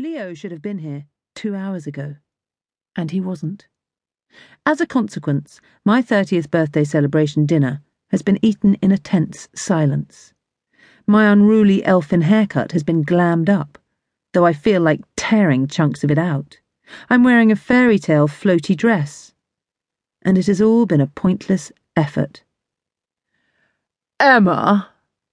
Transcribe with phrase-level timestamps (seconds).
[0.00, 1.04] Leo should have been here
[1.34, 2.16] two hours ago.
[2.96, 3.68] And he wasn't.
[4.64, 10.32] As a consequence, my 30th birthday celebration dinner has been eaten in a tense silence.
[11.06, 13.76] My unruly elfin haircut has been glammed up,
[14.32, 16.60] though I feel like tearing chunks of it out.
[17.10, 19.34] I'm wearing a fairy tale floaty dress.
[20.22, 22.42] And it has all been a pointless effort.
[24.18, 24.88] Emma,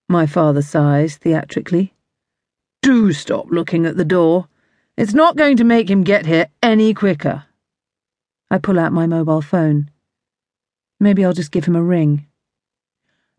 [0.09, 1.93] my father sighs theatrically.
[2.81, 4.49] Do stop looking at the door.
[4.98, 7.43] It's not going to make him get here any quicker.
[8.50, 9.92] I pull out my mobile phone.
[11.00, 12.25] Maybe I'll just give him a ring.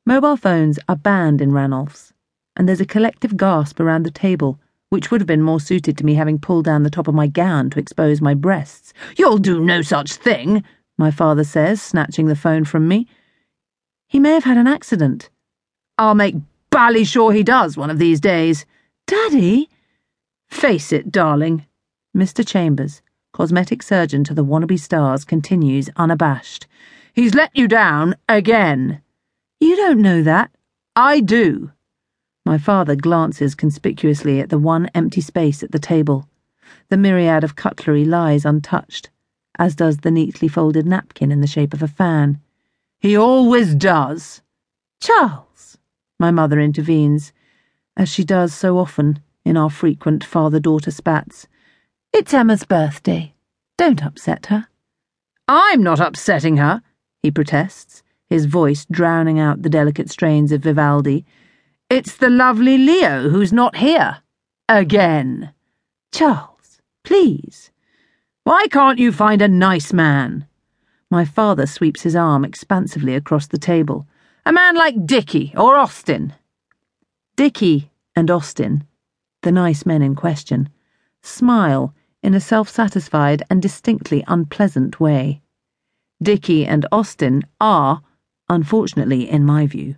[0.06, 2.12] Mobile phones are banned in Ranulph's,
[2.54, 6.06] and there's a collective gasp around the table, which would have been more suited to
[6.06, 8.92] me having pulled down the top of my gown to expose my breasts.
[9.16, 10.62] You'll do no such thing,
[10.96, 13.08] my father says, snatching the phone from me.
[14.06, 15.28] He may have had an accident.
[15.98, 16.36] I'll make
[16.70, 18.64] bally sure he does one of these days.
[19.08, 19.68] Daddy?
[20.48, 21.66] Face it, darling.
[22.16, 22.46] Mr.
[22.46, 23.02] Chambers,
[23.32, 26.66] cosmetic surgeon to the wannabe stars, continues unabashed.
[27.12, 29.02] He's let you down again.
[29.60, 30.50] You don't know that.
[30.96, 31.72] I do.
[32.44, 36.28] My father glances conspicuously at the one empty space at the table.
[36.88, 39.10] The myriad of cutlery lies untouched,
[39.58, 42.40] as does the neatly folded napkin in the shape of a fan.
[43.00, 44.42] He always does.
[45.00, 45.78] Charles!
[46.18, 47.32] my mother intervenes,
[47.96, 51.48] as she does so often in our frequent father daughter spats.
[52.12, 53.32] It's Emma's birthday.
[53.78, 54.68] Don't upset her.
[55.48, 56.82] I'm not upsetting her,
[57.22, 61.24] he protests, his voice drowning out the delicate strains of Vivaldi.
[61.88, 64.18] It's the lovely Leo who's not here.
[64.68, 65.54] Again.
[66.12, 67.70] Charles, please.
[68.44, 70.46] Why can't you find a nice man?
[71.10, 74.06] My father sweeps his arm expansively across the table.
[74.44, 76.34] A man like Dickie or Austin.
[77.36, 78.87] Dickie and Austin,
[79.42, 80.68] the nice men in question,
[81.22, 85.40] smile in a self satisfied and distinctly unpleasant way.
[86.22, 88.02] Dickie and Austin are,
[88.48, 89.96] unfortunately in my view,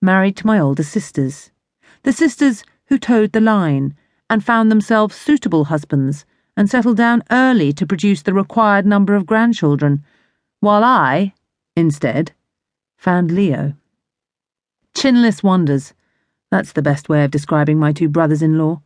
[0.00, 1.50] married to my older sisters.
[2.04, 3.94] The sisters who toed the line
[4.30, 6.24] and found themselves suitable husbands
[6.56, 10.02] and settled down early to produce the required number of grandchildren,
[10.60, 11.34] while I,
[11.76, 12.32] instead,
[12.96, 13.74] found Leo.
[14.94, 15.94] Chinless wonders.
[16.50, 18.80] That's the best way of describing my two brothers in law.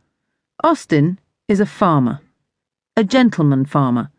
[0.63, 2.19] Austin is a farmer,
[2.97, 4.09] a gentleman farmer,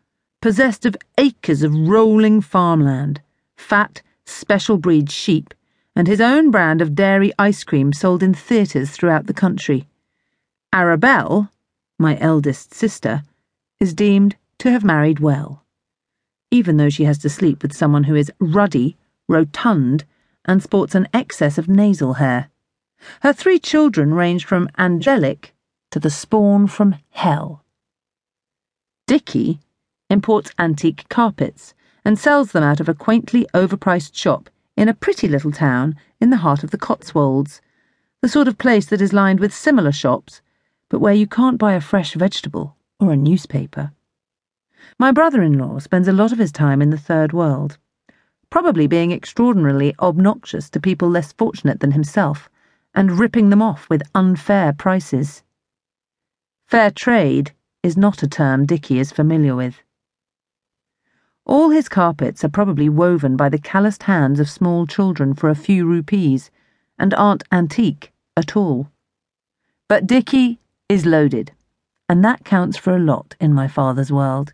[0.41, 3.21] possessed of acres of rolling farmland,
[3.55, 5.53] fat, special breed sheep,
[5.95, 9.87] and his own brand of dairy ice cream sold in theatres throughout the country.
[10.73, 11.49] Arabelle,
[11.97, 13.23] my eldest sister,
[13.79, 15.63] is deemed to have married well,
[16.51, 20.03] even though she has to sleep with someone who is ruddy, rotund,
[20.45, 22.49] and sports an excess of nasal hair.
[23.21, 25.53] Her three children range from angelic
[25.91, 27.63] to the spawn from hell.
[29.07, 29.59] Dickie
[30.09, 31.73] imports antique carpets
[32.03, 36.29] and sells them out of a quaintly overpriced shop in a pretty little town in
[36.29, 37.61] the heart of the Cotswolds,
[38.21, 40.41] the sort of place that is lined with similar shops,
[40.89, 43.91] but where you can't buy a fresh vegetable or a newspaper.
[44.97, 47.77] My brother in law spends a lot of his time in the third world
[48.55, 52.49] probably being extraordinarily obnoxious to people less fortunate than himself,
[52.95, 55.43] and ripping them off with unfair prices.
[56.65, 57.51] Fair trade
[57.83, 59.75] is not a term Dickie is familiar with.
[61.45, 65.55] All his carpets are probably woven by the calloused hands of small children for a
[65.55, 66.49] few rupees,
[66.97, 68.89] and aren't antique at all.
[69.87, 71.51] But Dickie is loaded,
[72.09, 74.53] and that counts for a lot in my father's world.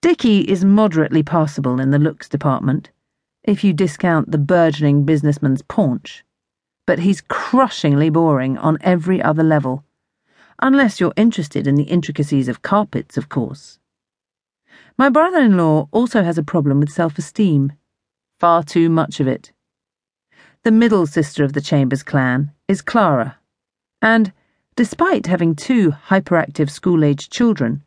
[0.00, 2.90] Dickie is moderately passable in the looks department,
[3.44, 6.24] if you discount the burgeoning businessman's paunch,
[6.86, 9.84] but he's crushingly boring on every other level.
[10.60, 13.78] Unless you're interested in the intricacies of carpets, of course.
[14.98, 17.72] My brother in law also has a problem with self esteem.
[18.38, 19.52] Far too much of it.
[20.64, 23.38] The middle sister of the Chambers clan is Clara,
[24.00, 24.32] and,
[24.76, 27.82] despite having two hyperactive school aged children,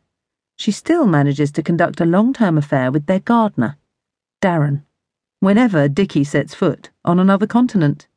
[0.56, 3.76] she still manages to conduct a long term affair with their gardener,
[4.42, 4.82] Darren,
[5.40, 8.08] whenever Dickie sets foot on another continent.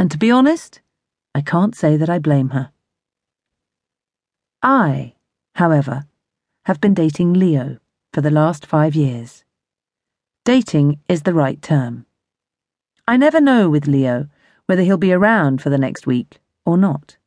[0.00, 0.80] And to be honest,
[1.34, 2.72] I can't say that I blame her.
[4.62, 5.12] I,
[5.56, 6.06] however,
[6.64, 7.76] have been dating Leo
[8.14, 9.44] for the last five years.
[10.42, 12.06] Dating is the right term.
[13.06, 14.28] I never know with Leo
[14.64, 17.18] whether he'll be around for the next week or not.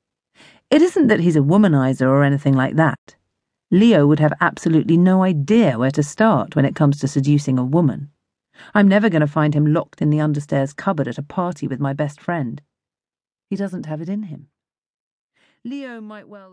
[0.72, 3.16] It isn't that he's a womanizer or anything like that.
[3.70, 7.64] Leo would have absolutely no idea where to start when it comes to seducing a
[7.64, 8.10] woman.
[8.74, 11.80] I'm never going to find him locked in the understairs cupboard at a party with
[11.80, 12.62] my best friend.
[13.50, 14.48] He doesn't have it in him.
[15.64, 16.52] Leo might well.